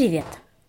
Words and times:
Привет! 0.00 0.24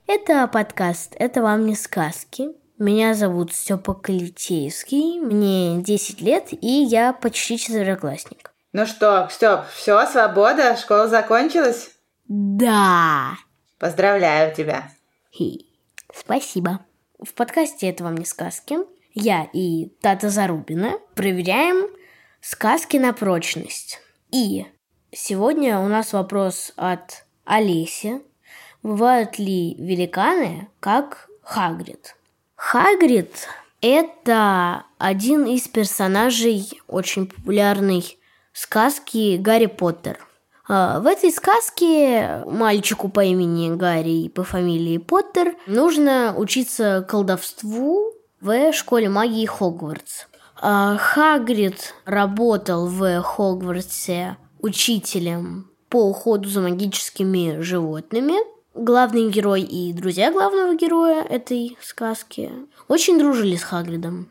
Это 0.08 0.46
подкаст 0.46 1.16
«Это 1.18 1.42
вам 1.42 1.66
не 1.66 1.74
сказки». 1.74 2.50
Меня 2.78 3.14
зовут 3.14 3.54
Степа 3.54 3.94
Калитеевский, 3.94 5.22
мне 5.22 5.82
10 5.82 6.20
лет, 6.20 6.50
и 6.52 6.68
я 6.68 7.14
почти 7.14 7.58
четвероклассник. 7.58 8.52
Ну 8.74 8.86
что, 8.86 9.30
Степ, 9.32 9.62
все, 9.74 10.06
свобода, 10.08 10.76
школа 10.76 11.08
закончилась? 11.08 11.92
Да! 12.28 13.36
Поздравляю 13.80 14.54
тебя. 14.54 14.92
Хи. 15.32 15.66
Спасибо. 16.14 16.82
В 17.18 17.34
подкасте 17.34 17.88
«Это 17.88 18.04
вам 18.04 18.18
не 18.18 18.26
сказки» 18.26 18.80
я 19.14 19.48
и 19.54 19.86
Тата 20.02 20.30
Зарубина 20.30 21.00
проверяем 21.16 21.88
сказки 22.42 22.98
на 22.98 23.14
прочность. 23.14 24.02
И 24.34 24.66
сегодня 25.14 25.80
у 25.80 25.88
нас 25.88 26.12
вопрос 26.12 26.74
от 26.76 27.24
Олеси. 27.46 28.24
Бывают 28.84 29.38
ли 29.38 29.76
великаны, 29.76 30.70
как 30.80 31.30
Хагрид? 31.44 32.16
Хагрид– 32.56 33.48
это 33.82 34.86
один 34.98 35.46
из 35.46 35.68
персонажей 35.68 36.82
очень 36.88 37.28
популярной 37.28 38.18
сказки 38.54 39.38
«Гарри 39.38 39.68
Поттер». 39.68 40.20
А, 40.68 41.00
В 41.00 41.06
этой 41.06 41.32
сказке 41.32 42.44
мальчику 42.46 43.10
по 43.10 43.24
имени 43.24 43.76
Гарри 43.76 44.24
и 44.24 44.30
по 44.30 44.44
фамилии 44.44 44.98
Поттер 44.98 45.56
нужно 45.68 46.34
учиться 46.38 47.06
колдовству 47.08 48.14
в 48.40 48.74
школе 48.74 49.10
магии 49.10 49.46
Хогвартс. 49.46 50.28
А 50.60 50.98
Хагрид 50.98 51.94
работал 52.06 52.88
в 52.88 53.22
Хогвартсе 53.22 54.38
учителем 54.60 55.72
по 55.90 56.08
уходу 56.08 56.48
за 56.50 56.62
магическими 56.62 57.60
животными. 57.62 58.36
Главный 58.74 59.30
герой 59.30 59.64
и 59.64 59.92
друзья 59.92 60.32
главного 60.32 60.76
героя 60.76 61.24
этой 61.24 61.78
сказки 61.82 62.50
очень 62.88 63.20
дружили 63.20 63.58
с 63.58 63.64
Хагридом. 63.64 64.30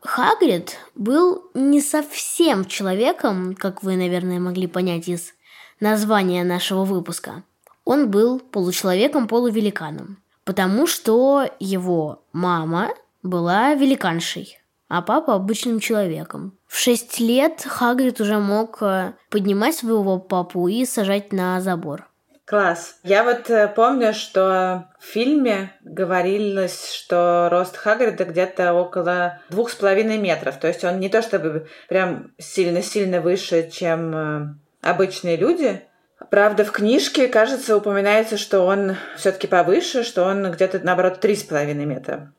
Хагрид 0.00 0.76
был 0.96 1.44
не 1.54 1.80
совсем 1.80 2.64
человеком, 2.64 3.54
как 3.54 3.84
вы, 3.84 3.94
наверное, 3.94 4.40
могли 4.40 4.66
понять 4.66 5.06
из 5.06 5.32
названия 5.78 6.42
нашего 6.42 6.84
выпуска. 6.84 7.44
Он 7.84 8.10
был 8.10 8.40
получеловеком-полувеликаном, 8.40 10.16
потому 10.42 10.88
что 10.88 11.48
его 11.60 12.24
мама 12.32 12.88
была 13.22 13.74
великаншей, 13.74 14.58
а 14.88 15.02
папа 15.02 15.36
обычным 15.36 15.78
человеком. 15.78 16.58
В 16.66 16.76
шесть 16.76 17.20
лет 17.20 17.62
Хагрид 17.64 18.20
уже 18.20 18.38
мог 18.38 18.82
э, 18.82 19.12
поднимать 19.30 19.76
своего 19.76 20.18
папу 20.18 20.66
и 20.66 20.84
сажать 20.84 21.32
на 21.32 21.60
забор. 21.60 22.07
Класс. 22.48 22.98
Я 23.02 23.24
вот 23.24 23.50
э, 23.50 23.68
помню, 23.68 24.14
что 24.14 24.86
в 24.98 25.04
фильме 25.04 25.70
говорилось, 25.82 26.94
что 26.94 27.50
рост 27.52 27.76
Хагрида 27.76 28.24
где-то 28.24 28.72
около 28.72 29.42
двух 29.50 29.68
с 29.68 29.74
половиной 29.74 30.16
метров. 30.16 30.56
То 30.56 30.66
есть 30.66 30.82
он 30.82 30.98
не 30.98 31.10
то 31.10 31.20
чтобы 31.20 31.68
прям 31.90 32.32
сильно-сильно 32.38 33.20
выше, 33.20 33.68
чем 33.70 34.16
э, 34.16 34.54
обычные 34.80 35.36
люди. 35.36 35.82
Правда, 36.30 36.64
в 36.64 36.72
книжке, 36.72 37.28
кажется, 37.28 37.76
упоминается, 37.76 38.38
что 38.38 38.60
он 38.60 38.96
все-таки 39.18 39.46
повыше, 39.46 40.02
что 40.02 40.24
он 40.24 40.50
где-то, 40.50 40.80
наоборот, 40.82 41.20
три 41.20 41.36
с 41.36 41.42
половиной 41.42 41.84
метра. 41.84 42.32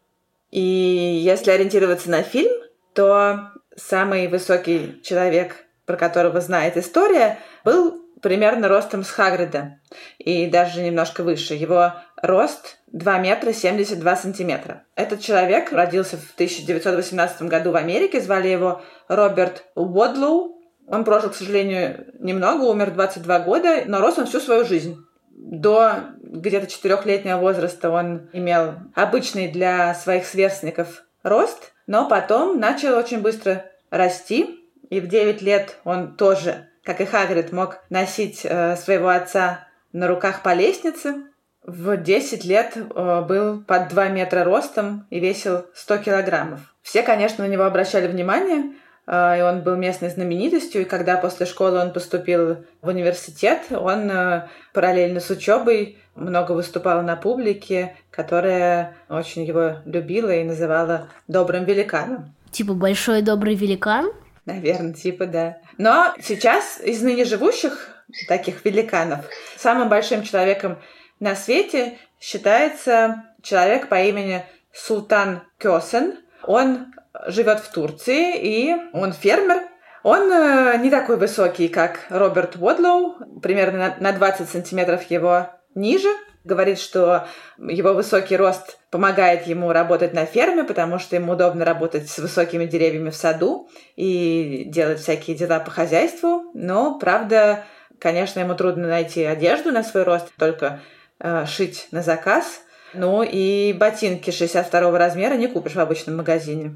И 0.50 0.60
если 0.60 1.52
ориентироваться 1.52 2.10
на 2.10 2.24
фильм, 2.24 2.52
то 2.96 3.52
самый 3.76 4.28
высокий 4.28 5.00
человек, 5.04 5.68
про 5.86 5.98
которого 5.98 6.42
знает 6.42 6.78
история, 6.78 7.38
был 7.64 7.99
примерно 8.22 8.68
ростом 8.68 9.04
с 9.04 9.10
Хагрида. 9.10 9.80
И 10.18 10.48
даже 10.48 10.82
немножко 10.82 11.24
выше. 11.24 11.54
Его 11.54 11.94
рост 12.22 12.78
2 12.92 13.18
метра 13.20 13.54
72 13.54 14.16
сантиметра. 14.16 14.84
Этот 14.96 15.22
человек 15.22 15.72
родился 15.72 16.18
в 16.18 16.34
1918 16.34 17.44
году 17.44 17.72
в 17.72 17.76
Америке. 17.76 18.22
Звали 18.22 18.48
его 18.48 18.82
Роберт 19.08 19.66
Уодлоу. 19.76 20.60
Он 20.88 21.04
прожил, 21.04 21.30
к 21.30 21.36
сожалению, 21.36 22.08
немного, 22.20 22.64
умер 22.64 22.92
22 22.92 23.40
года, 23.42 23.84
но 23.86 24.00
рос 24.00 24.18
он 24.18 24.26
всю 24.26 24.40
свою 24.40 24.66
жизнь. 24.66 24.98
До 25.30 25.98
где-то 26.22 26.68
четырехлетнего 26.68 27.38
возраста 27.38 27.92
он 27.92 28.30
имел 28.34 28.74
обычный 28.96 29.48
для 29.48 29.94
своих 29.94 30.26
сверстников 30.26 31.04
рост, 31.24 31.74
но 31.86 32.08
потом 32.10 32.60
начал 32.60 32.98
очень 32.98 33.22
быстро 33.22 33.66
расти, 33.92 34.60
и 34.90 35.00
в 35.00 35.08
9 35.08 35.42
лет 35.42 35.78
он 35.84 36.16
тоже, 36.16 36.69
как 36.84 37.02
и 37.02 37.06
Хагрид, 37.06 37.52
мог 37.52 37.80
носить 37.90 38.42
э, 38.44 38.76
своего 38.76 39.10
отца 39.10 39.68
на 39.94 40.08
руках 40.08 40.44
по 40.44 40.54
лестнице. 40.54 41.16
В 41.64 41.98
10 41.98 42.46
лет 42.46 42.74
э, 42.76 43.22
был 43.22 43.62
под 43.62 43.90
2 43.90 44.10
метра 44.10 44.44
ростом 44.44 45.06
и 45.10 45.20
весил 45.20 45.66
100 45.74 45.98
килограммов. 45.98 46.62
Все, 46.82 47.04
конечно, 47.04 47.46
на 47.46 47.50
него 47.50 47.64
обращали 47.64 48.08
внимание, 48.08 48.74
э, 49.06 49.40
и 49.40 49.42
он 49.42 49.62
был 49.62 49.76
местной 49.76 50.10
знаменитостью, 50.10 50.82
и 50.82 50.86
когда 50.86 51.18
после 51.18 51.46
школы 51.46 51.80
он 51.80 51.94
поступил 51.94 52.66
в 52.82 52.88
университет, 52.88 53.64
он 53.72 54.10
э, 54.10 54.48
параллельно 54.74 55.20
с 55.20 55.30
учебой 55.30 55.98
много 56.16 56.54
выступал 56.54 57.02
на 57.02 57.16
публике, 57.16 57.96
которая 58.12 58.96
очень 59.10 59.44
его 59.44 59.78
любила 59.86 60.32
и 60.32 60.44
называла 60.44 61.10
добрым 61.28 61.66
великаном. 61.66 62.34
Типа 62.52 62.74
большой 62.74 63.22
добрый 63.22 63.56
великан? 63.56 64.12
Наверное, 64.54 64.94
типа 64.94 65.26
да. 65.26 65.58
Но 65.78 66.14
сейчас 66.22 66.80
из 66.80 67.02
ныне 67.02 67.24
живущих 67.26 67.90
таких 68.28 68.66
великанов 68.66 69.26
самым 69.58 69.90
большим 69.90 70.24
человеком 70.24 70.80
на 71.20 71.36
свете 71.36 71.98
считается 72.20 73.24
человек 73.42 73.90
по 73.90 74.02
имени 74.02 74.44
Султан 74.74 75.42
Кёсен. 75.60 76.18
Он 76.44 76.94
живет 77.28 77.60
в 77.60 77.72
Турции, 77.72 78.38
и 78.40 78.76
он 78.94 79.14
фермер. 79.14 79.64
Он 80.04 80.32
э, 80.32 80.78
не 80.78 80.90
такой 80.90 81.18
высокий, 81.18 81.68
как 81.68 82.00
Роберт 82.10 82.56
Уодлоу, 82.56 83.16
примерно 83.42 83.78
на- 83.78 83.96
на 84.00 84.12
20 84.14 84.50
сантиметров 84.50 85.04
его 85.12 85.48
ниже. 85.76 86.10
Говорит, 86.46 86.80
что 86.80 87.28
его 87.58 87.94
высокий 87.94 88.38
рост 88.38 88.80
помогает 88.92 89.46
ему 89.46 89.72
работать 89.72 90.14
на 90.14 90.26
ферме, 90.26 90.64
потому 90.64 90.98
что 90.98 91.16
ему 91.16 91.34
удобно 91.34 91.66
работать 91.66 92.10
с 92.10 92.18
высокими 92.18 92.66
деревьями 92.66 93.10
в 93.10 93.16
саду 93.16 93.70
и 93.96 94.64
делать 94.68 95.00
всякие 95.00 95.36
дела 95.36 95.60
по 95.60 95.70
хозяйству. 95.70 96.50
Но, 96.54 96.98
правда, 96.98 97.66
конечно, 98.00 98.40
ему 98.40 98.56
трудно 98.56 98.88
найти 98.88 99.24
одежду 99.24 99.72
на 99.72 99.84
свой 99.84 100.04
рост, 100.04 100.28
только 100.38 100.82
э, 101.20 101.46
шить 101.46 101.88
на 101.92 102.02
заказ. 102.02 102.62
Ну 102.94 103.22
и 103.22 103.74
ботинки 103.74 104.32
62 104.32 104.98
размера 104.98 105.36
не 105.36 105.48
купишь 105.48 105.76
в 105.76 105.80
обычном 105.80 106.18
магазине. 106.18 106.74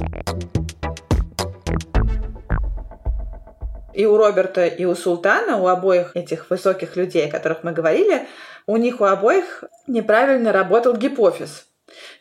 И 3.94 4.06
у 4.06 4.18
Роберта, 4.18 4.66
и 4.66 4.86
у 4.86 4.96
Султана, 4.96 5.58
у 5.58 5.68
обоих 5.68 6.16
этих 6.16 6.50
высоких 6.50 6.96
людей, 6.96 7.28
о 7.28 7.32
которых 7.32 7.64
мы 7.64 7.72
говорили, 7.72 8.28
у 8.66 8.78
них 8.78 9.02
у 9.02 9.06
обоих 9.06 9.64
неправильно 9.88 10.52
работал 10.52 10.96
гипофиз. 10.96 11.68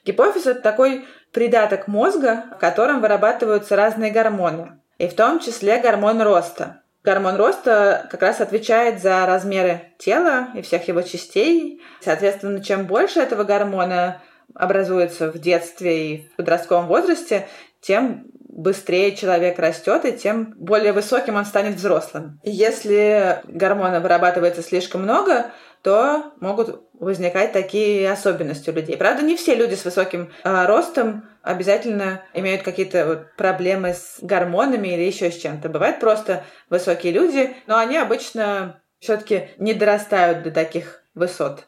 Гипофиз– 0.05 0.47
это 0.47 0.61
такой 0.61 1.07
придаток 1.33 1.89
мозга, 1.89 2.45
в 2.55 2.59
котором 2.59 3.01
вырабатываются 3.01 3.77
разные 3.77 4.11
гормоны, 4.11 4.81
и 4.99 5.09
в 5.09 5.15
том 5.15 5.41
числе 5.41 5.79
гормон 5.79 6.21
роста. 6.21 6.83
Гормон 7.05 7.37
роста 7.37 8.07
как 8.11 8.23
раз 8.23 8.41
отвечает 8.41 9.03
за 9.03 9.27
размеры 9.27 9.93
тела 9.99 10.49
и 10.55 10.63
всех 10.63 10.87
его 10.87 11.03
частей. 11.03 11.83
Соответственно, 12.01 12.63
чем 12.63 12.87
больше 12.87 13.19
этого 13.19 13.43
гормона 13.43 14.23
образуется 14.55 15.31
в 15.33 15.39
детстве 15.39 16.15
и 16.15 16.29
в 16.29 16.37
подростковом 16.37 16.87
возрасте, 16.87 17.49
тем 17.81 18.27
быстрее 18.53 19.17
человек 19.17 19.59
растет, 19.59 20.05
и 20.05 20.13
тем 20.13 20.55
более 20.57 20.93
высоким 20.93 21.37
он 21.37 21.47
станет 21.47 21.77
взрослым. 21.77 22.39
И 22.45 22.51
если 22.51 23.41
гормона 23.45 24.01
вырабатывается 24.01 24.63
слишком 24.63 25.03
много, 25.03 25.51
то 25.83 26.33
могут 26.39 26.83
возникать 26.93 27.53
такие 27.53 28.11
особенности 28.11 28.71
у 28.71 28.73
людей. 28.73 28.97
Правда, 28.97 29.23
не 29.23 29.37
все 29.37 29.57
люди 29.57 29.75
с 29.75 29.85
высоким 29.85 30.31
э, 30.45 30.67
ростом 30.67 31.25
обязательно 31.43 32.23
имеют 32.35 32.63
какие-то 32.63 33.07
вот 33.07 33.37
проблемы 33.37 33.95
с 33.95 34.19
гормонами 34.21 34.89
или 34.89 35.03
еще 35.03 35.33
с 35.33 35.39
чем-то. 35.39 35.69
Бывают 35.69 35.99
просто 35.99 36.45
высокие 36.71 37.13
люди, 37.13 37.57
но 37.67 37.79
они 37.79 37.97
обычно 37.97 38.81
все-таки 39.01 39.49
не 39.59 39.75
дорастают 39.75 40.45
до 40.45 40.53
таких 40.53 41.03
высот. 41.15 41.67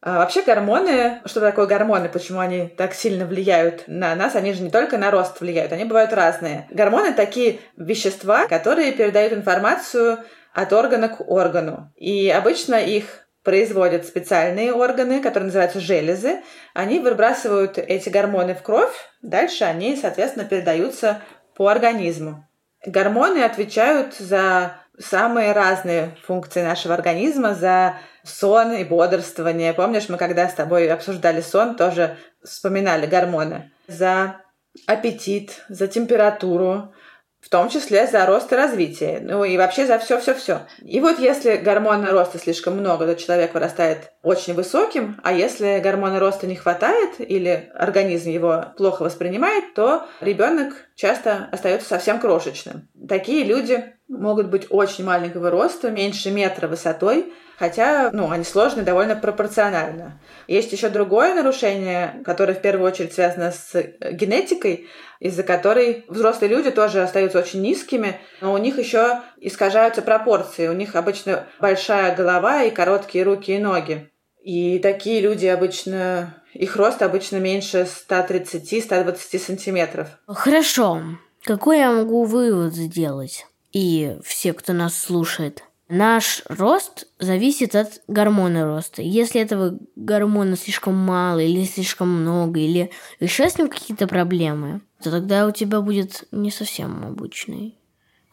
А 0.00 0.18
вообще 0.18 0.42
гормоны, 0.42 1.20
что 1.24 1.40
такое 1.40 1.66
гормоны, 1.66 2.08
почему 2.08 2.38
они 2.38 2.68
так 2.68 2.94
сильно 2.94 3.26
влияют 3.26 3.84
на 3.88 4.14
нас, 4.14 4.36
они 4.36 4.52
же 4.52 4.62
не 4.62 4.70
только 4.70 4.96
на 4.96 5.10
рост 5.10 5.40
влияют, 5.40 5.72
они 5.72 5.84
бывают 5.84 6.12
разные. 6.12 6.68
Гормоны 6.70 7.12
такие 7.12 7.58
вещества, 7.76 8.46
которые 8.46 8.92
передают 8.92 9.32
информацию 9.32 10.18
от 10.54 10.72
органа 10.72 11.08
к 11.08 11.20
органу. 11.28 11.92
И 11.96 12.30
обычно 12.30 12.76
их 12.76 13.28
производят 13.42 14.06
специальные 14.06 14.72
органы, 14.72 15.20
которые 15.20 15.46
называются 15.46 15.80
железы. 15.80 16.42
Они 16.74 17.00
выбрасывают 17.00 17.78
эти 17.78 18.08
гормоны 18.08 18.54
в 18.54 18.62
кровь, 18.62 18.94
дальше 19.22 19.64
они, 19.64 19.96
соответственно, 19.96 20.44
передаются 20.44 21.22
по 21.56 21.68
организму. 21.68 22.46
Гормоны 22.86 23.42
отвечают 23.42 24.14
за 24.14 24.74
самые 24.98 25.52
разные 25.52 26.16
функции 26.24 26.62
нашего 26.62 26.94
организма, 26.94 27.54
за 27.54 27.96
сон 28.24 28.72
и 28.72 28.84
бодрствование. 28.84 29.72
Помнишь, 29.72 30.08
мы 30.08 30.16
когда 30.16 30.48
с 30.48 30.54
тобой 30.54 30.90
обсуждали 30.90 31.40
сон, 31.40 31.76
тоже 31.76 32.16
вспоминали 32.42 33.06
гормоны. 33.06 33.72
За 33.86 34.40
аппетит, 34.86 35.64
за 35.68 35.86
температуру, 35.86 36.92
в 37.40 37.50
том 37.50 37.68
числе 37.68 38.06
за 38.06 38.26
рост 38.26 38.52
и 38.52 38.56
развитие, 38.56 39.20
ну 39.22 39.44
и 39.44 39.56
вообще 39.56 39.86
за 39.86 39.98
все-все-все. 39.98 40.62
И 40.82 41.00
вот 41.00 41.18
если 41.18 41.56
гормона 41.56 42.10
роста 42.10 42.38
слишком 42.38 42.76
много, 42.76 43.06
то 43.06 43.14
человек 43.14 43.54
вырастает 43.54 44.12
очень 44.22 44.54
высоким, 44.54 45.20
а 45.22 45.32
если 45.32 45.78
гормона 45.78 46.18
роста 46.18 46.46
не 46.46 46.56
хватает 46.56 47.20
или 47.20 47.70
организм 47.74 48.30
его 48.30 48.66
плохо 48.76 49.02
воспринимает, 49.02 49.72
то 49.74 50.06
ребенок 50.20 50.74
часто 50.96 51.48
остается 51.52 51.88
совсем 51.88 52.18
крошечным. 52.18 52.88
Такие 53.08 53.44
люди 53.44 53.94
могут 54.08 54.48
быть 54.48 54.66
очень 54.70 55.04
маленького 55.04 55.50
роста, 55.50 55.90
меньше 55.90 56.30
метра 56.30 56.66
высотой, 56.66 57.32
хотя 57.58 58.10
ну, 58.12 58.30
они 58.30 58.44
сложны 58.44 58.82
довольно 58.82 59.16
пропорционально. 59.16 60.20
Есть 60.46 60.72
еще 60.72 60.88
другое 60.88 61.34
нарушение, 61.34 62.22
которое 62.24 62.54
в 62.54 62.62
первую 62.62 62.86
очередь 62.86 63.12
связано 63.12 63.52
с 63.52 63.74
генетикой, 64.12 64.88
из-за 65.20 65.42
которой 65.42 66.04
взрослые 66.08 66.50
люди 66.50 66.70
тоже 66.70 67.02
остаются 67.02 67.40
очень 67.40 67.60
низкими, 67.60 68.20
но 68.40 68.52
у 68.52 68.58
них 68.58 68.78
еще 68.78 69.22
искажаются 69.38 70.02
пропорции. 70.02 70.68
У 70.68 70.72
них 70.72 70.94
обычно 70.94 71.46
большая 71.60 72.14
голова 72.14 72.62
и 72.62 72.70
короткие 72.70 73.24
руки 73.24 73.54
и 73.54 73.58
ноги. 73.58 74.10
И 74.42 74.78
такие 74.78 75.20
люди 75.20 75.46
обычно, 75.46 76.42
их 76.54 76.76
рост 76.76 77.02
обычно 77.02 77.36
меньше 77.36 77.86
130-120 78.08 79.38
сантиметров. 79.38 80.08
Хорошо. 80.26 81.02
Какой 81.44 81.78
я 81.78 81.92
могу 81.92 82.24
вывод 82.24 82.74
сделать? 82.74 83.46
И 83.72 84.16
все, 84.24 84.52
кто 84.52 84.72
нас 84.72 84.96
слушает. 84.96 85.62
Наш 85.88 86.42
рост 86.48 87.06
зависит 87.18 87.74
от 87.74 88.02
гормона 88.08 88.66
роста. 88.66 89.00
Если 89.00 89.40
этого 89.40 89.78
гормона 89.96 90.56
слишком 90.56 90.94
мало 90.94 91.38
или 91.38 91.64
слишком 91.64 92.08
много, 92.08 92.60
или 92.60 92.90
еще 93.20 93.48
с 93.48 93.56
ним 93.56 93.68
какие-то 93.68 94.06
проблемы, 94.06 94.82
то 95.02 95.10
тогда 95.10 95.46
у 95.46 95.50
тебя 95.50 95.80
будет 95.80 96.24
не 96.30 96.50
совсем 96.50 97.04
обычный 97.06 97.78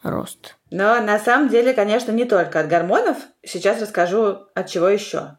рост. 0.03 0.57
Но 0.69 1.01
на 1.01 1.17
самом 1.17 1.47
деле, 1.47 1.73
конечно, 1.73 2.11
не 2.11 2.25
только 2.25 2.59
от 2.59 2.67
гормонов. 2.67 3.17
Сейчас 3.43 3.81
расскажу, 3.81 4.39
от 4.53 4.67
чего 4.67 4.89
еще. 4.89 5.35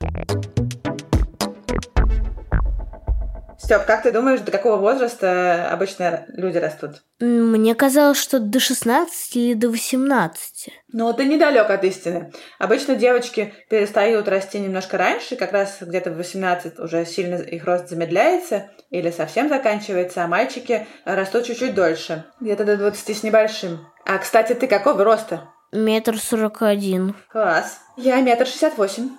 Степ, 3.66 3.84
как 3.84 4.04
ты 4.04 4.12
думаешь, 4.12 4.42
до 4.42 4.52
какого 4.52 4.76
возраста 4.76 5.68
обычно 5.72 6.24
люди 6.28 6.56
растут? 6.56 7.02
Мне 7.18 7.74
казалось, 7.74 8.16
что 8.16 8.38
до 8.38 8.60
16 8.60 9.34
или 9.34 9.54
до 9.54 9.70
18. 9.70 10.68
Ну, 10.92 11.12
ты 11.12 11.24
недалек 11.24 11.68
от 11.68 11.82
истины. 11.82 12.32
Обычно 12.60 12.94
девочки 12.94 13.52
перестают 13.68 14.28
расти 14.28 14.60
немножко 14.60 14.98
раньше, 14.98 15.34
как 15.34 15.50
раз 15.50 15.78
где-то 15.80 16.12
в 16.12 16.16
18 16.16 16.78
уже 16.78 17.04
сильно 17.04 17.42
их 17.42 17.64
рост 17.64 17.88
замедляется 17.88 18.70
или 18.90 19.10
совсем 19.10 19.48
заканчивается, 19.48 20.22
а 20.22 20.28
мальчики 20.28 20.86
растут 21.04 21.46
чуть-чуть 21.46 21.74
дольше, 21.74 22.24
где-то 22.40 22.64
до 22.64 22.76
20 22.76 23.18
с 23.18 23.22
небольшим. 23.24 23.80
А, 24.04 24.18
кстати, 24.18 24.52
ты 24.52 24.68
какого 24.68 25.02
роста? 25.02 25.48
Метр 25.72 26.20
сорок 26.20 26.62
один. 26.62 27.16
Класс. 27.32 27.80
Я 27.96 28.20
метр 28.20 28.46
шестьдесят 28.46 28.78
восемь. 28.78 29.10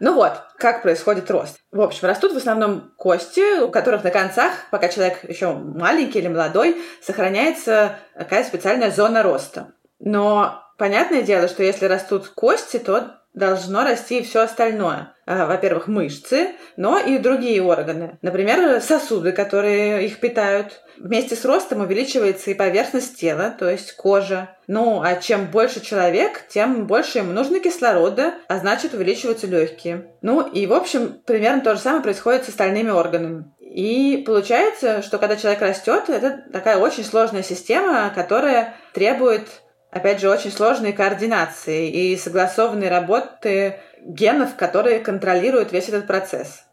Ну 0.00 0.14
вот, 0.14 0.32
как 0.56 0.80
происходит 0.80 1.30
рост. 1.30 1.58
В 1.70 1.80
общем, 1.82 2.08
растут 2.08 2.32
в 2.32 2.36
основном 2.36 2.92
кости, 2.96 3.60
у 3.60 3.70
которых 3.70 4.02
на 4.02 4.10
концах, 4.10 4.52
пока 4.70 4.88
человек 4.88 5.28
еще 5.28 5.52
маленький 5.52 6.20
или 6.20 6.28
молодой, 6.28 6.80
сохраняется 7.02 7.96
такая 8.16 8.44
специальная 8.44 8.90
зона 8.90 9.22
роста. 9.22 9.74
Но 9.98 10.64
понятное 10.78 11.20
дело, 11.20 11.48
что 11.48 11.62
если 11.62 11.84
растут 11.84 12.28
кости, 12.28 12.78
то 12.78 13.19
должно 13.34 13.84
расти 13.84 14.18
и 14.18 14.22
все 14.22 14.40
остальное. 14.40 15.14
А, 15.26 15.46
во-первых, 15.46 15.86
мышцы, 15.86 16.56
но 16.76 16.98
и 16.98 17.18
другие 17.18 17.62
органы. 17.62 18.18
Например, 18.20 18.80
сосуды, 18.80 19.32
которые 19.32 20.04
их 20.06 20.18
питают. 20.18 20.82
Вместе 20.98 21.36
с 21.36 21.44
ростом 21.44 21.80
увеличивается 21.80 22.50
и 22.50 22.54
поверхность 22.54 23.18
тела, 23.18 23.54
то 23.56 23.70
есть 23.70 23.92
кожа. 23.94 24.56
Ну, 24.66 25.02
а 25.02 25.16
чем 25.16 25.46
больше 25.46 25.80
человек, 25.80 26.42
тем 26.48 26.86
больше 26.86 27.18
ему 27.18 27.32
нужно 27.32 27.60
кислорода, 27.60 28.34
а 28.48 28.58
значит 28.58 28.92
увеличиваются 28.92 29.46
легкие. 29.46 30.10
Ну 30.20 30.46
и, 30.46 30.66
в 30.66 30.72
общем, 30.72 31.20
примерно 31.24 31.62
то 31.62 31.74
же 31.74 31.80
самое 31.80 32.02
происходит 32.02 32.44
с 32.44 32.48
остальными 32.48 32.90
органами. 32.90 33.44
И 33.60 34.24
получается, 34.26 35.00
что 35.00 35.18
когда 35.18 35.36
человек 35.36 35.62
растет, 35.62 36.08
это 36.08 36.42
такая 36.52 36.76
очень 36.76 37.04
сложная 37.04 37.44
система, 37.44 38.10
которая 38.12 38.74
требует 38.92 39.46
опять 39.90 40.20
же, 40.20 40.30
очень 40.30 40.50
сложной 40.50 40.92
координации 40.92 41.88
и 41.88 42.16
согласованной 42.16 42.88
работы 42.88 43.80
генов, 44.00 44.56
которые 44.56 45.00
контролируют 45.00 45.72
весь 45.72 45.88
этот 45.88 46.06
процесс. 46.06 46.64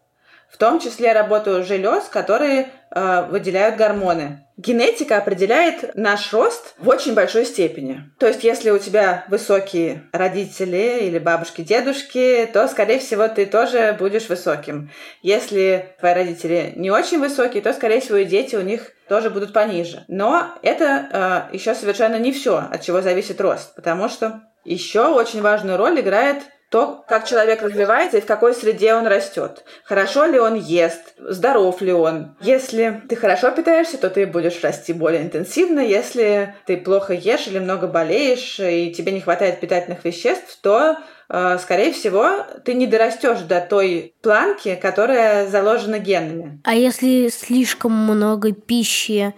В 0.49 0.57
том 0.57 0.79
числе 0.79 1.11
работу 1.13 1.63
желез, 1.63 2.05
которые 2.05 2.69
э, 2.91 3.27
выделяют 3.29 3.75
гормоны. 3.75 4.46
Генетика 4.57 5.17
определяет 5.17 5.95
наш 5.95 6.33
рост 6.33 6.73
в 6.79 6.87
очень 6.89 7.13
большой 7.13 7.45
степени. 7.45 8.11
То 8.17 8.27
есть, 8.27 8.43
если 8.43 8.71
у 8.71 8.79
тебя 8.79 9.23
высокие 9.29 10.09
родители 10.11 11.01
или 11.03 11.19
бабушки, 11.19 11.61
дедушки, 11.61 12.49
то, 12.51 12.67
скорее 12.67 12.97
всего, 12.97 13.27
ты 13.27 13.45
тоже 13.45 13.95
будешь 13.99 14.29
высоким. 14.29 14.89
Если 15.21 15.95
твои 15.99 16.15
родители 16.15 16.73
не 16.75 16.89
очень 16.89 17.19
высокие, 17.19 17.61
то, 17.61 17.71
скорее 17.71 18.01
всего, 18.01 18.17
и 18.17 18.25
дети 18.25 18.55
у 18.55 18.61
них 18.61 18.93
тоже 19.07 19.29
будут 19.29 19.53
пониже. 19.53 20.05
Но 20.07 20.55
это 20.63 21.49
э, 21.51 21.55
еще 21.55 21.75
совершенно 21.75 22.17
не 22.17 22.31
все, 22.31 22.57
от 22.57 22.81
чего 22.81 23.01
зависит 23.01 23.39
рост, 23.39 23.75
потому 23.75 24.09
что 24.09 24.41
еще 24.65 25.07
очень 25.07 25.41
важную 25.41 25.77
роль 25.77 25.99
играет 26.01 26.43
то, 26.69 27.05
как 27.07 27.27
человек 27.27 27.61
развивается 27.61 28.17
и 28.17 28.21
в 28.21 28.25
какой 28.25 28.53
среде 28.53 28.93
он 28.93 29.07
растет. 29.07 29.63
Хорошо 29.83 30.25
ли 30.25 30.39
он 30.39 30.55
ест, 30.55 31.13
здоров 31.17 31.81
ли 31.81 31.93
он. 31.93 32.35
Если 32.41 33.01
ты 33.07 33.15
хорошо 33.15 33.51
питаешься, 33.51 33.97
то 33.97 34.09
ты 34.09 34.25
будешь 34.25 34.61
расти 34.61 34.91
более 34.91 35.21
интенсивно. 35.21 35.79
Если 35.79 36.53
ты 36.65 36.77
плохо 36.77 37.13
ешь 37.13 37.47
или 37.47 37.59
много 37.59 37.87
болеешь 37.87 38.59
и 38.59 38.93
тебе 38.93 39.13
не 39.13 39.21
хватает 39.21 39.61
питательных 39.61 40.03
веществ, 40.03 40.59
то 40.61 40.97
э, 41.29 41.57
скорее 41.61 41.93
всего, 41.93 42.45
ты 42.65 42.73
не 42.73 42.85
дорастешь 42.85 43.39
до 43.39 43.61
той 43.61 44.13
планки, 44.21 44.75
которая 44.75 45.47
заложена 45.47 45.99
генами. 45.99 46.59
А 46.65 46.75
если 46.75 47.29
слишком 47.29 47.93
много 47.93 48.51
пищи, 48.51 49.33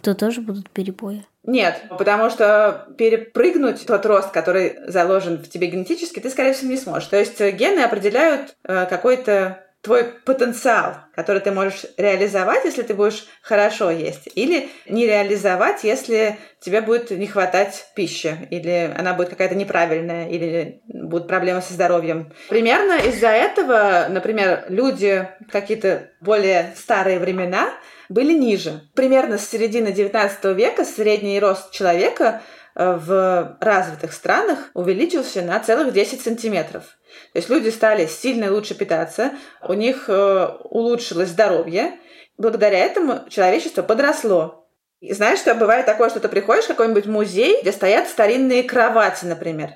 то 0.00 0.14
тоже 0.14 0.40
будут 0.40 0.70
перебои? 0.70 1.26
Нет, 1.44 1.82
потому 1.90 2.30
что 2.30 2.86
перепрыгнуть 2.96 3.84
тот 3.84 4.06
рост, 4.06 4.30
который 4.30 4.78
заложен 4.86 5.38
в 5.38 5.48
тебе 5.48 5.66
генетически, 5.66 6.20
ты, 6.20 6.30
скорее 6.30 6.52
всего, 6.52 6.70
не 6.70 6.76
сможешь. 6.76 7.08
То 7.08 7.18
есть 7.18 7.40
э, 7.40 7.50
гены 7.50 7.80
определяют 7.80 8.56
э, 8.62 8.86
какой-то 8.86 9.64
твой 9.82 10.04
потенциал, 10.04 10.94
который 11.14 11.42
ты 11.42 11.50
можешь 11.50 11.84
реализовать, 11.96 12.64
если 12.64 12.82
ты 12.82 12.94
будешь 12.94 13.26
хорошо 13.42 13.90
есть, 13.90 14.28
или 14.34 14.70
не 14.86 15.06
реализовать, 15.06 15.82
если 15.82 16.38
тебе 16.60 16.80
будет 16.80 17.10
не 17.10 17.26
хватать 17.26 17.86
пищи, 17.96 18.46
или 18.50 18.94
она 18.96 19.12
будет 19.12 19.30
какая-то 19.30 19.56
неправильная, 19.56 20.28
или 20.28 20.82
будут 20.86 21.26
проблемы 21.26 21.62
со 21.62 21.74
здоровьем. 21.74 22.32
Примерно 22.48 22.92
из-за 22.98 23.28
этого, 23.28 24.06
например, 24.08 24.66
люди 24.68 25.28
какие-то 25.50 26.10
более 26.20 26.72
старые 26.76 27.18
времена 27.18 27.70
были 28.08 28.32
ниже. 28.32 28.82
Примерно 28.94 29.36
с 29.36 29.48
середины 29.48 29.88
XIX 29.88 30.54
века 30.54 30.84
средний 30.84 31.40
рост 31.40 31.72
человека 31.72 32.42
в 32.74 33.56
развитых 33.60 34.12
странах 34.12 34.70
увеличился 34.74 35.42
на 35.42 35.58
целых 35.60 35.92
10 35.92 36.20
сантиметров. 36.20 36.84
То 37.32 37.38
есть 37.38 37.50
люди 37.50 37.68
стали 37.68 38.06
сильно 38.06 38.50
лучше 38.50 38.74
питаться, 38.74 39.32
у 39.62 39.74
них 39.74 40.04
э, 40.08 40.48
улучшилось 40.64 41.28
здоровье. 41.28 41.98
Благодаря 42.38 42.78
этому 42.78 43.28
человечество 43.28 43.82
подросло. 43.82 44.68
И 45.00 45.12
знаешь, 45.12 45.40
что 45.40 45.54
бывает 45.54 45.84
такое, 45.84 46.08
что 46.08 46.20
ты 46.20 46.28
приходишь 46.28 46.64
в 46.64 46.68
какой-нибудь 46.68 47.06
музей, 47.06 47.60
где 47.60 47.72
стоят 47.72 48.08
старинные 48.08 48.62
кровати, 48.62 49.26
например, 49.26 49.72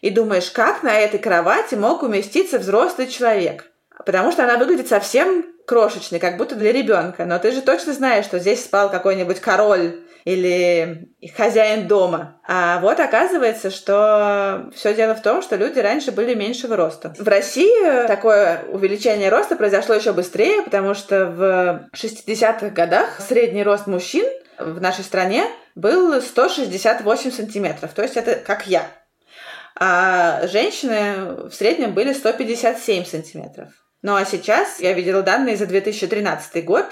и 0.00 0.10
думаешь, 0.10 0.50
как 0.50 0.82
на 0.82 0.98
этой 0.98 1.18
кровати 1.18 1.76
мог 1.76 2.02
уместиться 2.02 2.58
взрослый 2.58 3.06
человек– 3.06 3.70
Потому 4.04 4.32
что 4.32 4.44
она 4.44 4.56
выглядит 4.56 4.88
совсем 4.88 5.46
крошечной, 5.66 6.18
как 6.18 6.36
будто 6.36 6.54
для 6.54 6.72
ребенка. 6.72 7.24
Но 7.24 7.38
ты 7.38 7.52
же 7.52 7.62
точно 7.62 7.92
знаешь, 7.92 8.24
что 8.24 8.38
здесь 8.38 8.64
спал 8.64 8.90
какой-нибудь 8.90 9.40
король 9.40 10.04
или 10.24 11.10
хозяин 11.36 11.86
дома. 11.86 12.40
А 12.46 12.80
вот 12.80 12.98
оказывается, 12.98 13.70
что 13.70 14.70
все 14.74 14.94
дело 14.94 15.14
в 15.14 15.22
том, 15.22 15.42
что 15.42 15.56
люди 15.56 15.78
раньше 15.78 16.12
были 16.12 16.34
меньшего 16.34 16.76
роста. 16.76 17.14
В 17.18 17.28
России 17.28 18.06
такое 18.06 18.64
увеличение 18.68 19.28
роста 19.28 19.54
произошло 19.54 19.94
еще 19.94 20.12
быстрее, 20.12 20.62
потому 20.62 20.94
что 20.94 21.26
в 21.26 21.88
60-х 21.94 22.70
годах 22.70 23.20
средний 23.20 23.62
рост 23.62 23.86
мужчин 23.86 24.26
в 24.58 24.80
нашей 24.80 25.04
стране 25.04 25.44
был 25.74 26.20
168 26.20 27.30
сантиметров. 27.30 27.90
То 27.94 28.02
есть 28.02 28.16
это 28.16 28.36
как 28.36 28.66
я. 28.66 28.86
А 29.76 30.46
женщины 30.46 31.48
в 31.48 31.52
среднем 31.52 31.92
были 31.92 32.12
157 32.12 33.04
сантиметров. 33.04 33.68
Ну 34.04 34.14
а 34.16 34.26
сейчас 34.26 34.80
я 34.80 34.92
видела 34.92 35.22
данные 35.22 35.56
за 35.56 35.64
2013 35.64 36.62
год. 36.62 36.84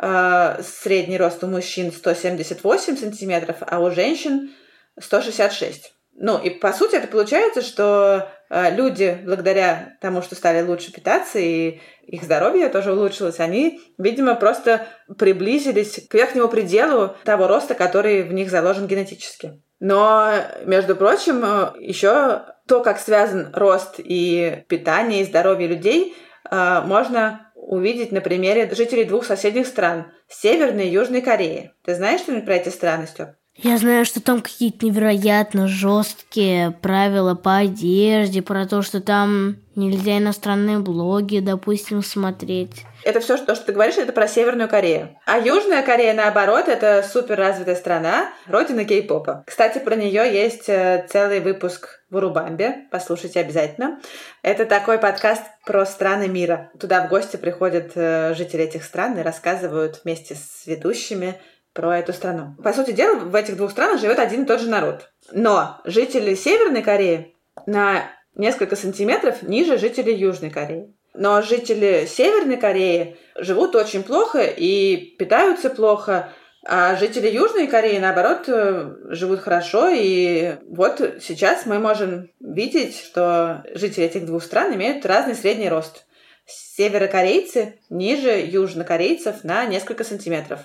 Э, 0.00 0.62
средний 0.62 1.18
рост 1.18 1.42
у 1.42 1.48
мужчин 1.48 1.90
178 1.90 2.96
сантиметров, 2.96 3.56
а 3.62 3.80
у 3.80 3.90
женщин 3.90 4.52
166. 4.96 5.92
Ну 6.14 6.38
и 6.38 6.48
по 6.48 6.72
сути 6.72 6.94
это 6.94 7.08
получается, 7.08 7.62
что 7.62 8.30
э, 8.50 8.72
люди, 8.72 9.18
благодаря 9.24 9.96
тому, 10.00 10.22
что 10.22 10.36
стали 10.36 10.64
лучше 10.64 10.92
питаться 10.92 11.40
и 11.40 11.80
их 12.06 12.22
здоровье 12.22 12.68
тоже 12.68 12.92
улучшилось, 12.92 13.40
они, 13.40 13.80
видимо, 13.98 14.36
просто 14.36 14.86
приблизились 15.18 16.06
к 16.08 16.14
верхнему 16.14 16.46
пределу 16.46 17.16
того 17.24 17.48
роста, 17.48 17.74
который 17.74 18.22
в 18.22 18.32
них 18.32 18.48
заложен 18.48 18.86
генетически. 18.86 19.60
Но, 19.80 20.34
между 20.66 20.94
прочим, 20.94 21.42
э, 21.44 21.72
еще 21.80 22.42
то, 22.68 22.80
как 22.80 23.00
связан 23.00 23.50
рост 23.54 23.96
и 23.98 24.62
питание, 24.68 25.22
и 25.22 25.26
здоровье 25.26 25.66
людей– 25.66 26.14
а, 26.50 26.82
можно 26.82 27.52
увидеть 27.54 28.12
на 28.12 28.20
примере 28.20 28.72
жителей 28.74 29.04
двух 29.04 29.24
соседних 29.24 29.66
стран– 29.66 30.06
Северной 30.28 30.88
и 30.88 30.92
Южной 30.92 31.22
Кореи. 31.22 31.72
Ты 31.84 31.94
знаешь 31.94 32.20
что-нибудь 32.20 32.44
про 32.44 32.56
эти 32.56 32.68
страны, 32.68 33.06
Степ? 33.06 33.30
Я 33.56 33.78
знаю, 33.78 34.04
что 34.04 34.22
там 34.22 34.40
какие-то 34.40 34.86
невероятно 34.86 35.68
жесткие 35.68 36.70
правила 36.70 37.34
по 37.34 37.56
одежде, 37.56 38.42
про 38.42 38.66
то, 38.66 38.80
что 38.80 39.00
там 39.00 39.56
нельзя 39.74 40.18
иностранные 40.18 40.78
блоги, 40.78 41.40
допустим, 41.40 42.02
смотреть. 42.02 42.84
Это 43.04 43.20
все, 43.20 43.36
что, 43.36 43.54
что 43.54 43.66
ты 43.66 43.72
говоришь, 43.72 43.98
это 43.98 44.12
про 44.12 44.28
Северную 44.28 44.68
Корею. 44.68 45.18
А 45.26 45.38
Южная 45.38 45.82
Корея, 45.82 46.14
наоборот, 46.14 46.68
это 46.68 47.04
супер 47.06 47.36
развитая 47.36 47.76
страна, 47.76 48.32
родина 48.46 48.84
кей-попа. 48.84 49.44
Кстати, 49.46 49.78
про 49.78 49.96
нее 49.96 50.32
есть 50.32 50.68
э, 50.68 51.06
целый 51.08 51.40
выпуск 51.40 52.00
в 52.10 52.16
Урубамбе. 52.16 52.88
Послушайте 52.90 53.40
обязательно. 53.40 54.00
Это 54.42 54.66
такой 54.66 54.98
подкаст 54.98 55.42
про 55.64 55.86
страны 55.86 56.28
мира. 56.28 56.70
Туда 56.78 57.06
в 57.06 57.08
гости 57.08 57.36
приходят 57.36 57.92
э, 57.94 58.34
жители 58.34 58.64
этих 58.64 58.84
стран 58.84 59.18
и 59.18 59.22
рассказывают 59.22 60.00
вместе 60.04 60.34
с 60.34 60.66
ведущими 60.66 61.40
про 61.72 61.98
эту 61.98 62.12
страну. 62.12 62.56
По 62.62 62.72
сути 62.72 62.92
дела, 62.92 63.16
в 63.16 63.34
этих 63.34 63.56
двух 63.56 63.70
странах 63.70 64.00
живет 64.00 64.18
один 64.18 64.42
и 64.42 64.46
тот 64.46 64.60
же 64.60 64.68
народ. 64.68 65.10
Но 65.32 65.80
жители 65.84 66.34
Северной 66.34 66.82
Кореи 66.82 67.34
на 67.66 68.10
несколько 68.34 68.76
сантиметров 68.76 69.42
ниже 69.42 69.78
жителей 69.78 70.14
Южной 70.14 70.50
Кореи. 70.50 70.94
Но 71.14 71.42
жители 71.42 72.06
Северной 72.08 72.56
Кореи 72.56 73.16
живут 73.36 73.74
очень 73.74 74.02
плохо 74.02 74.42
и 74.42 74.96
питаются 75.18 75.70
плохо, 75.70 76.32
а 76.64 76.94
жители 76.96 77.28
Южной 77.28 77.66
Кореи, 77.66 77.98
наоборот, 77.98 78.44
э, 78.46 78.94
живут 79.08 79.40
хорошо. 79.40 79.88
И 79.88 80.56
вот 80.68 81.00
сейчас 81.20 81.66
мы 81.66 81.78
можем 81.78 82.30
видеть, 82.38 82.98
что 82.98 83.64
жители 83.74 84.04
этих 84.04 84.26
двух 84.26 84.42
стран 84.42 84.74
имеют 84.74 85.06
разный 85.06 85.34
средний 85.34 85.68
рост. 85.68 86.06
Северокорейцы 86.46 87.80
ниже 87.88 88.30
южнокорейцев 88.30 89.42
на 89.42 89.64
несколько 89.64 90.04
сантиметров. 90.04 90.60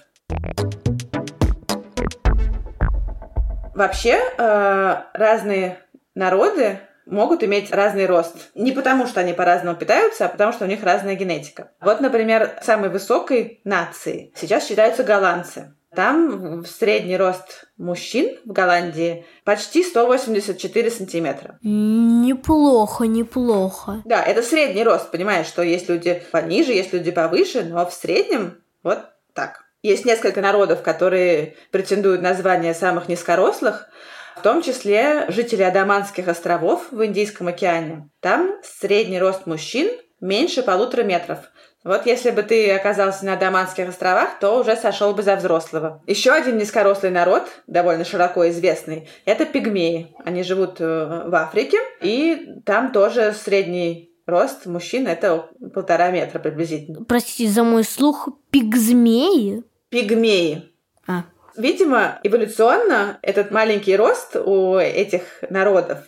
Вообще 3.73 4.19
э, 4.37 4.95
разные 5.13 5.79
народы 6.13 6.79
могут 7.05 7.43
иметь 7.43 7.71
разный 7.71 8.05
рост. 8.05 8.35
Не 8.55 8.71
потому, 8.71 9.07
что 9.07 9.19
они 9.19 9.33
по-разному 9.33 9.77
питаются, 9.77 10.25
а 10.25 10.29
потому, 10.29 10.53
что 10.53 10.65
у 10.65 10.67
них 10.67 10.83
разная 10.83 11.15
генетика. 11.15 11.71
Вот, 11.81 12.01
например, 12.01 12.59
самой 12.61 12.89
высокой 12.89 13.61
нации 13.63 14.31
сейчас 14.35 14.67
считаются 14.67 15.03
голландцы. 15.03 15.73
Там 15.95 16.65
средний 16.65 17.15
рост 17.15 17.65
мужчин 17.77 18.37
в 18.43 18.51
Голландии 18.51 19.25
почти 19.45 19.81
184 19.81 20.91
сантиметра. 20.91 21.57
Неплохо, 21.63 23.05
неплохо. 23.05 24.01
Да, 24.03 24.21
это 24.21 24.41
средний 24.41 24.83
рост, 24.83 25.09
понимаешь, 25.09 25.47
что 25.47 25.61
есть 25.61 25.87
люди 25.87 26.21
пониже, 26.31 26.73
есть 26.73 26.91
люди 26.91 27.11
повыше, 27.11 27.63
но 27.63 27.85
в 27.85 27.93
среднем 27.93 28.57
вот 28.83 29.05
так. 29.33 29.63
Есть 29.83 30.03
несколько 30.03 30.41
народов, 30.41 30.81
которые 30.81 31.55
претендуют 31.71 32.21
на 32.21 32.33
звание 32.33 32.73
самых 32.73 33.07
низкорослых, 33.07 33.87
в 34.37 34.41
том 34.41 34.61
числе 34.61 35.25
жители 35.29 35.63
Адаманских 35.63 36.27
островов 36.27 36.87
в 36.91 37.05
Индийском 37.05 37.47
океане. 37.47 38.09
Там 38.19 38.55
средний 38.63 39.19
рост 39.19 39.45
мужчин 39.45 39.89
меньше 40.21 40.63
полутора 40.63 41.03
метров. 41.03 41.39
Вот 41.83 42.07
если 42.07 42.31
бы 42.31 42.41
ты 42.41 42.71
оказался 42.71 43.25
на 43.25 43.33
Адаманских 43.33 43.89
островах, 43.89 44.39
то 44.39 44.59
уже 44.59 44.75
сошел 44.75 45.13
бы 45.13 45.21
за 45.21 45.35
взрослого. 45.35 46.01
Еще 46.07 46.31
один 46.31 46.57
низкорослый 46.57 47.11
народ, 47.11 47.43
довольно 47.67 48.03
широко 48.03 48.49
известный, 48.49 49.07
это 49.25 49.45
пигмеи. 49.45 50.15
Они 50.25 50.41
живут 50.41 50.77
э, 50.81 51.23
в 51.27 51.35
Африке, 51.35 51.77
и 52.01 52.59
там 52.65 52.91
тоже 52.91 53.33
средний 53.33 54.15
рост 54.25 54.65
мужчин 54.65 55.07
это 55.07 55.49
полтора 55.73 56.09
метра 56.09 56.39
приблизительно. 56.39 57.05
Простите 57.05 57.49
за 57.49 57.63
мой 57.63 57.83
слух, 57.83 58.29
пигзмеи? 58.49 59.63
Пигмеи. 59.89 60.71
А. 61.07 61.25
Видимо, 61.57 62.19
эволюционно 62.23 63.17
этот 63.21 63.51
маленький 63.51 63.95
рост 63.95 64.35
у 64.35 64.77
этих 64.77 65.23
народов 65.49 65.99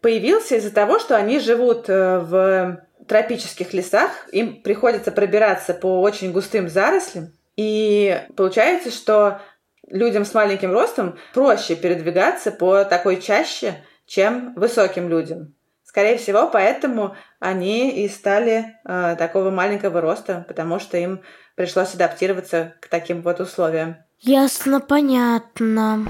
появился 0.00 0.56
из-за 0.56 0.72
того, 0.72 0.98
что 0.98 1.16
они 1.16 1.38
живут 1.38 1.88
э, 1.88 2.18
в 2.18 2.80
тропических 3.06 3.72
лесах, 3.72 4.10
им 4.32 4.62
приходится 4.62 5.12
пробираться 5.12 5.74
по 5.74 6.00
очень 6.00 6.32
густым 6.32 6.68
зарослям, 6.68 7.32
и 7.56 8.20
получается, 8.36 8.90
что 8.90 9.40
людям 9.88 10.24
с 10.24 10.32
маленьким 10.34 10.72
ростом 10.72 11.18
проще 11.34 11.76
передвигаться 11.76 12.50
по 12.50 12.84
такой 12.84 13.20
чаще, 13.20 13.84
чем 14.06 14.54
высоким 14.54 15.08
людям. 15.08 15.54
Скорее 15.84 16.18
всего, 16.18 16.48
поэтому 16.48 17.16
они 17.40 18.04
и 18.04 18.08
стали 18.08 18.76
э, 18.84 19.16
такого 19.18 19.50
маленького 19.50 20.00
роста, 20.00 20.44
потому 20.46 20.78
что 20.78 20.96
им 20.96 21.22
пришлось 21.56 21.94
адаптироваться 21.94 22.74
к 22.80 22.86
таким 22.88 23.22
вот 23.22 23.40
условиям. 23.40 23.96
Ясно, 24.22 24.80
понятно. 24.80 26.06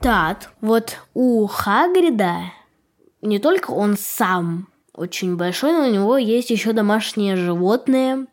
Так, 0.00 0.50
вот 0.60 0.96
у 1.14 1.46
Хагрида 1.46 2.52
не 3.22 3.38
только 3.38 3.70
он 3.70 3.96
сам 3.96 4.68
очень 4.92 5.36
большой, 5.36 5.72
но 5.72 5.86
у 5.86 5.92
него 5.92 6.16
есть 6.16 6.50
еще 6.50 6.72
домашнее 6.72 7.36
животное. 7.36 8.26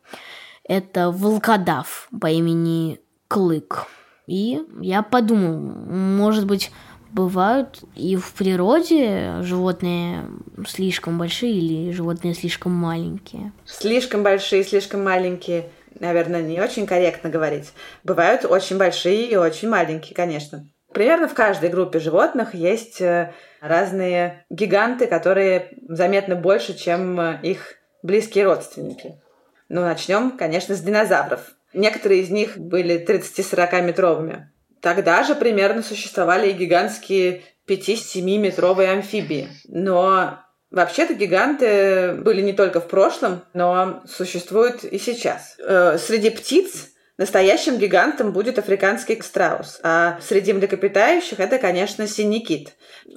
Это 0.64 1.12
волкодав 1.12 2.10
по 2.20 2.28
имени 2.28 3.00
Клык. 3.28 3.86
И 4.26 4.62
я 4.82 5.04
подумал, 5.04 5.60
может 5.60 6.48
быть, 6.48 6.72
бывают 7.12 7.84
и 7.96 8.16
в 8.16 8.34
природе 8.34 9.42
животные 9.42 10.26
слишком 10.68 11.20
большие 11.20 11.54
или 11.54 11.92
животные 11.92 12.34
слишком 12.34 12.72
маленькие? 12.72 13.52
Слишком 13.66 14.24
большие, 14.24 14.64
слишком 14.64 15.04
маленькие 15.04 15.70
наверное, 16.00 16.42
не 16.42 16.60
очень 16.62 16.86
корректно 16.86 17.30
говорить. 17.30 17.72
Бывают 18.04 18.46
очень 18.46 18.78
большие 18.78 19.26
и 19.26 19.36
очень 19.36 19.70
маленькие, 19.70 20.16
конечно. 20.16 20.66
Примерно 20.94 21.28
в 21.28 21.34
каждой 21.34 21.70
группе 21.70 22.00
животных 22.00 22.54
есть 22.54 23.02
э, 23.02 23.34
разные 23.62 24.46
гиганты, 24.50 25.08
которые 25.08 25.72
заметно 25.88 26.36
больше, 26.36 26.78
чем 26.78 27.20
э, 27.20 27.40
их 27.42 27.76
близкие 28.04 28.46
родственники. 28.46 29.20
Ну, 29.70 29.82
начнем, 29.82 30.38
конечно, 30.38 30.76
с 30.76 30.82
динозавров. 30.82 31.54
Некоторые 31.74 32.22
из 32.22 32.30
них 32.30 32.58
были 32.58 33.04
30-40 33.04 33.82
метровыми. 33.82 34.52
Тогда 34.82 35.24
же 35.24 35.34
примерно 35.34 35.82
существовали 35.82 36.50
и 36.50 36.54
гигантские 36.54 37.42
5-7 37.68 38.38
метровые 38.38 38.92
амфибии. 38.92 39.50
Но 39.68 40.43
Вообще-то 40.74 41.14
гиганты 41.14 42.14
были 42.14 42.42
не 42.42 42.52
только 42.52 42.82
в 42.82 42.88
прошлом, 42.88 43.44
но 43.54 44.02
существуют 44.08 44.84
и 44.84 44.98
сейчас. 44.98 45.56
Э, 45.60 46.00
среди 46.00 46.32
птиц 46.32 46.90
настоящим 47.16 47.78
гигантом 47.78 48.34
будет 48.34 48.58
африканский 48.58 49.22
страус, 49.22 49.80
а 49.84 50.18
среди 50.20 50.52
млекопитающих 50.52 51.40
это, 51.40 51.60
конечно, 51.60 52.08
синий. 52.08 52.68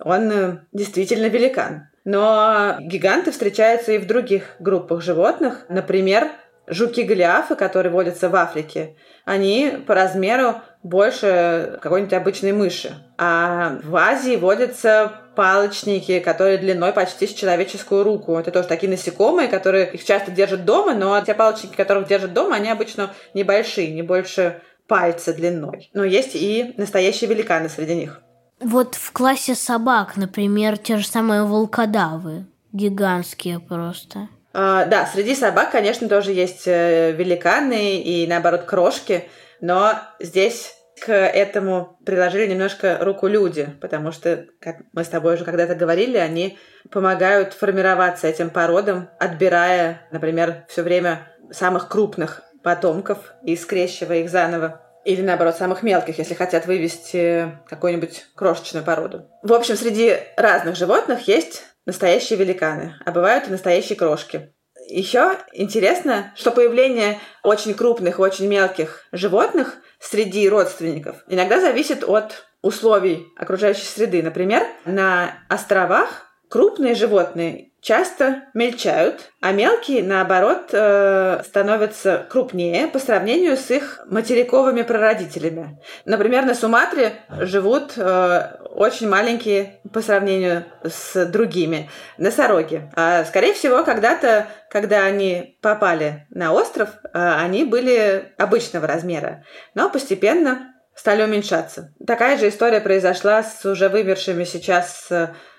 Он 0.02 0.30
э, 0.30 0.58
действительно 0.74 1.28
великан. 1.28 1.88
Но 2.04 2.76
гиганты 2.78 3.32
встречаются 3.32 3.92
и 3.92 3.98
в 3.98 4.06
других 4.06 4.56
группах 4.58 5.00
животных. 5.00 5.64
Например, 5.70 6.30
жуки-голиафы, 6.66 7.56
которые 7.56 7.90
водятся 7.90 8.28
в 8.28 8.36
Африке, 8.36 8.96
они 9.24 9.82
по 9.86 9.94
размеру 9.94 10.60
больше 10.86 11.78
какой-нибудь 11.82 12.12
обычной 12.12 12.52
мыши. 12.52 12.94
А 13.18 13.78
в 13.82 13.96
Азии 13.96 14.36
водятся 14.36 15.12
палочники, 15.34 16.20
которые 16.20 16.58
длиной 16.58 16.92
почти 16.92 17.26
с 17.26 17.34
человеческую 17.34 18.04
руку. 18.04 18.36
Это 18.36 18.50
тоже 18.50 18.68
такие 18.68 18.90
насекомые, 18.90 19.48
которые 19.48 19.92
их 19.92 20.04
часто 20.04 20.30
держат 20.30 20.64
дома, 20.64 20.94
но 20.94 21.20
те 21.20 21.34
палочники, 21.34 21.74
которых 21.74 22.08
держат 22.08 22.32
дома, 22.32 22.56
они 22.56 22.70
обычно 22.70 23.10
небольшие, 23.34 23.92
не 23.92 24.02
больше 24.02 24.62
пальца 24.86 25.34
длиной. 25.34 25.90
Но 25.92 26.04
есть 26.04 26.34
и 26.34 26.74
настоящие 26.76 27.28
великаны 27.28 27.68
среди 27.68 27.94
них. 27.94 28.22
Вот 28.60 28.94
в 28.94 29.12
классе 29.12 29.54
собак, 29.54 30.16
например, 30.16 30.78
те 30.78 30.96
же 30.98 31.06
самые 31.06 31.42
волкодавы. 31.42 32.46
Гигантские 32.72 33.58
просто. 33.58 34.28
А, 34.54 34.86
да, 34.86 35.06
среди 35.06 35.34
собак, 35.34 35.72
конечно, 35.72 36.08
тоже 36.08 36.32
есть 36.32 36.62
э, 36.66 37.12
великаны 37.12 38.00
и, 38.00 38.26
наоборот, 38.26 38.62
крошки, 38.62 39.24
но 39.60 39.94
здесь 40.18 40.75
к 41.00 41.12
этому 41.12 41.98
приложили 42.04 42.46
немножко 42.46 42.98
руку 43.00 43.26
люди, 43.26 43.68
потому 43.80 44.12
что, 44.12 44.46
как 44.60 44.76
мы 44.92 45.04
с 45.04 45.08
тобой 45.08 45.34
уже 45.34 45.44
когда-то 45.44 45.74
говорили, 45.74 46.16
они 46.16 46.58
помогают 46.90 47.52
формироваться 47.52 48.26
этим 48.26 48.50
породам, 48.50 49.10
отбирая, 49.18 50.02
например, 50.10 50.64
все 50.68 50.82
время 50.82 51.32
самых 51.50 51.88
крупных 51.88 52.42
потомков 52.62 53.34
и 53.44 53.56
скрещивая 53.56 54.18
их 54.18 54.30
заново. 54.30 54.82
Или, 55.04 55.22
наоборот, 55.22 55.56
самых 55.56 55.84
мелких, 55.84 56.18
если 56.18 56.34
хотят 56.34 56.66
вывести 56.66 57.52
какую-нибудь 57.68 58.26
крошечную 58.34 58.84
породу. 58.84 59.30
В 59.42 59.52
общем, 59.52 59.76
среди 59.76 60.16
разных 60.36 60.74
животных 60.74 61.28
есть 61.28 61.62
настоящие 61.84 62.38
великаны, 62.38 62.96
а 63.04 63.12
бывают 63.12 63.46
и 63.46 63.52
настоящие 63.52 63.96
крошки. 63.96 64.52
Еще 64.88 65.36
интересно, 65.52 66.32
что 66.34 66.50
появление 66.50 67.20
очень 67.42 67.74
крупных, 67.74 68.18
очень 68.18 68.48
мелких 68.48 69.04
животных 69.12 69.78
среди 69.98 70.48
родственников 70.48 71.16
иногда 71.28 71.60
зависит 71.60 72.04
от 72.04 72.46
условий 72.62 73.26
окружающей 73.36 73.84
среды. 73.84 74.22
Например, 74.22 74.66
на 74.84 75.38
островах 75.48 76.25
крупные 76.48 76.94
животные 76.94 77.70
часто 77.86 78.42
мельчают, 78.52 79.30
а 79.40 79.52
мелкие, 79.52 80.02
наоборот, 80.02 80.70
э, 80.72 81.40
становятся 81.46 82.26
крупнее 82.28 82.88
по 82.88 82.98
сравнению 82.98 83.56
с 83.56 83.70
их 83.70 84.00
материковыми 84.06 84.82
прародителями. 84.82 85.80
Например, 86.04 86.44
на 86.44 86.56
Суматре 86.56 87.12
живут 87.28 87.92
э, 87.96 88.56
очень 88.70 89.08
маленькие 89.08 89.80
по 89.92 90.02
сравнению 90.02 90.64
с 90.82 91.26
другими 91.26 91.88
носороги. 92.18 92.90
А, 92.96 93.24
скорее 93.24 93.54
всего, 93.54 93.84
когда-то, 93.84 94.48
когда 94.68 95.04
они 95.04 95.56
попали 95.62 96.26
на 96.30 96.52
остров, 96.52 96.88
э, 97.04 97.08
они 97.12 97.64
были 97.64 98.32
обычного 98.36 98.88
размера, 98.88 99.44
но 99.74 99.90
постепенно 99.90 100.74
стали 100.96 101.22
уменьшаться. 101.22 101.94
Такая 102.06 102.38
же 102.38 102.48
история 102.48 102.80
произошла 102.80 103.42
с 103.42 103.64
уже 103.64 103.88
вымершими 103.88 104.44
сейчас 104.44 105.08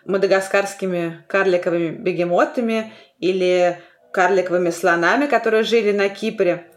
мадагаскарскими 0.06 1.24
карликовыми 1.28 1.90
бегемотами 1.90 2.92
или 3.20 3.80
карликовыми 4.12 4.72
слонами, 4.72 5.28
которые 5.28 5.64
жили 5.64 5.92
на 5.92 6.10
Кипре 6.10 6.68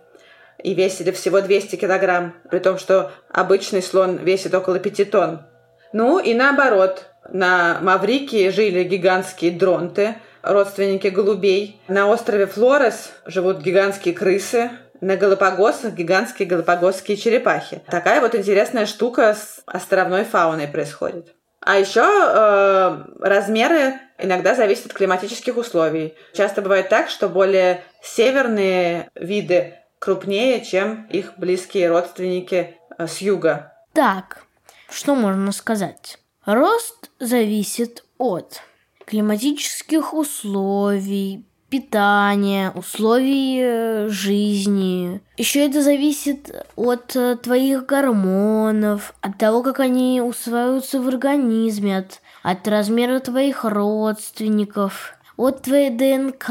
и 0.63 0.75
весили 0.75 1.11
всего 1.11 1.41
200 1.41 1.77
килограмм, 1.77 2.35
при 2.51 2.59
том, 2.59 2.79
что 2.79 3.13
обычный 3.31 3.83
слон 3.83 4.19
весит 4.19 4.55
около 4.55 4.79
5 4.79 5.11
тонн. 5.11 5.47
Ну 5.93 6.19
и 6.19 6.35
наоборот, 6.35 7.07
на 7.31 7.79
Маврикии 7.81 8.51
жили 8.51 8.85
гигантские 8.85 9.53
дронты, 9.53 10.17
родственники 10.43 11.09
голубей. 11.09 11.81
На 11.89 12.09
острове 12.09 12.47
Флорес 12.47 13.11
живут 13.27 13.63
гигантские 13.63 14.15
крысы, 14.15 14.71
на 15.01 15.17
Галапагосах 15.17 15.95
гигантские 15.95 16.49
галапагосские 16.49 17.17
черепахи. 17.17 17.83
Такая 17.87 18.21
вот 18.21 18.35
интересная 18.35 18.87
штука 18.87 19.35
с 19.35 19.63
островной 19.67 20.25
фауной 20.25 20.69
происходит. 20.69 21.35
А 21.61 21.79
еще 21.79 22.03
э, 22.03 23.05
размеры 23.21 24.01
иногда 24.19 24.55
зависят 24.55 24.87
от 24.87 24.93
климатических 24.95 25.57
условий. 25.57 26.15
Часто 26.33 26.63
бывает 26.63 26.89
так, 26.89 27.11
что 27.11 27.29
более 27.29 27.83
северные 28.03 29.11
виды 29.15 29.75
крупнее, 29.99 30.65
чем 30.65 31.07
их 31.11 31.35
близкие 31.37 31.89
родственники 31.89 32.77
э, 32.97 33.07
с 33.07 33.19
юга. 33.19 33.75
Так, 33.93 34.45
что 34.89 35.15
можно 35.15 35.53
сказать? 35.53 36.19
Рост 36.47 37.11
зависит 37.19 38.05
от 38.17 38.63
климатических 39.05 40.15
условий, 40.15 41.45
питания, 41.71 42.73
условий 42.75 44.09
жизни. 44.09 45.21
Еще 45.37 45.67
это 45.67 45.83
зависит 45.83 46.51
от 46.77 47.17
э, 47.17 47.37
твоих 47.37 47.87
гормонов, 47.87 49.15
от 49.21 49.39
того, 49.39 49.63
как 49.63 49.81
они 49.81 50.21
усваиваются 50.21 51.01
в 51.01 51.09
организме, 51.09 51.99
от, 51.99 52.21
от 52.43 52.67
размера 52.69 53.21
твоих 53.21 53.65
родственников, 53.65 55.15
от 55.37 55.63
твоей 55.63 55.91
ДНК. 55.91 56.49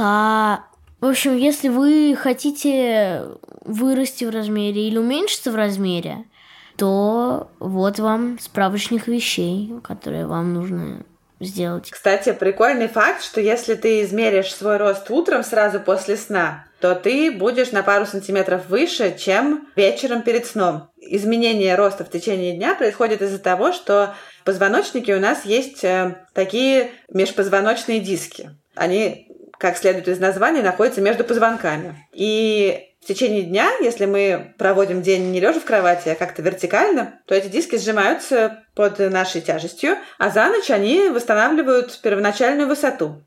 В 1.01 1.05
общем, 1.05 1.37
если 1.37 1.67
вы 1.67 2.17
хотите 2.19 3.25
вырасти 3.65 4.25
в 4.25 4.29
размере 4.29 4.87
или 4.87 4.97
уменьшиться 4.97 5.51
в 5.51 5.55
размере, 5.55 6.25
то 6.77 7.49
вот 7.59 7.99
вам 7.99 8.39
справочник 8.39 9.07
вещей, 9.07 9.73
которые 9.83 10.25
вам 10.25 10.53
нужно 10.53 11.03
сделать. 11.39 11.89
Кстати, 11.89 12.31
прикольный 12.31 12.87
факт, 12.87 13.23
что 13.23 13.41
если 13.41 13.75
ты 13.75 14.03
измеришь 14.03 14.53
свой 14.53 14.77
рост 14.77 15.09
утром 15.09 15.43
сразу 15.43 15.79
после 15.79 16.17
сна, 16.17 16.65
то 16.79 16.95
ты 16.95 17.31
будешь 17.31 17.71
на 17.71 17.83
пару 17.83 18.05
сантиметров 18.05 18.67
выше, 18.67 19.15
чем 19.17 19.67
вечером 19.75 20.21
перед 20.21 20.45
сном. 20.45 20.89
Изменение 20.97 21.75
роста 21.75 22.05
в 22.05 22.09
течение 22.09 22.53
дня 22.53 22.75
происходит 22.75 23.21
из-за 23.21 23.39
того, 23.39 23.71
что 23.71 24.15
в 24.41 24.43
позвоночнике 24.45 25.15
у 25.15 25.19
нас 25.19 25.45
есть 25.45 25.83
э, 25.83 26.15
такие 26.33 26.91
межпозвоночные 27.09 27.99
диски. 27.99 28.51
Они, 28.75 29.27
как 29.57 29.77
следует 29.77 30.07
из 30.07 30.19
названия, 30.19 30.61
находятся 30.61 31.01
между 31.01 31.23
позвонками. 31.23 31.95
И 32.13 32.88
в 33.01 33.05
течение 33.05 33.43
дня, 33.43 33.71
если 33.79 34.05
мы 34.05 34.53
проводим 34.57 35.01
день 35.01 35.31
не 35.31 35.39
лежа 35.39 35.59
в 35.59 35.65
кровати, 35.65 36.09
а 36.09 36.15
как-то 36.15 36.41
вертикально, 36.41 37.19
то 37.25 37.33
эти 37.33 37.47
диски 37.47 37.77
сжимаются 37.77 38.63
под 38.75 38.99
нашей 38.99 39.41
тяжестью, 39.41 39.97
а 40.17 40.29
за 40.29 40.47
ночь 40.47 40.69
они 40.69 41.09
восстанавливают 41.09 41.99
первоначальную 42.01 42.67
высоту. 42.67 43.23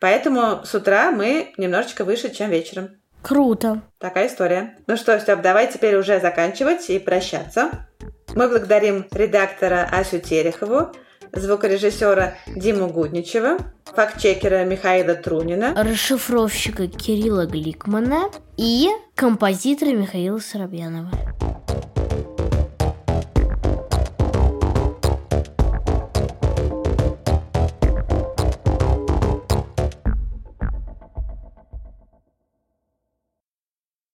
Поэтому 0.00 0.64
с 0.64 0.74
утра 0.74 1.10
мы 1.10 1.52
немножечко 1.56 2.04
выше, 2.04 2.30
чем 2.30 2.50
вечером. 2.50 3.00
Круто. 3.22 3.82
Такая 3.98 4.28
история. 4.28 4.78
Ну 4.86 4.96
что, 4.96 5.18
Степ, 5.20 5.42
давай 5.42 5.70
теперь 5.70 5.96
уже 5.96 6.20
заканчивать 6.20 6.88
и 6.88 6.98
прощаться. 6.98 7.88
Мы 8.34 8.48
благодарим 8.48 9.06
редактора 9.12 9.88
Асю 9.92 10.20
Терехову, 10.20 10.92
звукорежиссера 11.32 12.34
Диму 12.46 12.88
Гудничева, 12.88 13.58
фактчекера 13.84 14.64
Михаила 14.64 15.14
Трунина, 15.14 15.74
расшифровщика 15.76 16.86
Кирилла 16.88 17.46
Гликмана 17.46 18.30
и 18.56 18.88
композитора 19.14 19.90
Михаила 19.90 20.38
Соробьянова. 20.38 21.10